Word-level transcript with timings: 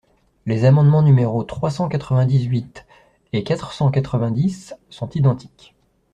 Les 0.47 0.65
amendements 0.65 1.03
numéros 1.03 1.43
trois 1.43 1.69
cent 1.69 1.87
quatre-vingt-dix-huit 1.87 2.87
et 3.33 3.43
quatre 3.43 3.71
cent 3.71 3.91
quatre-vingt-dix 3.91 4.73
sont 4.89 5.09
identiques. 5.09 5.75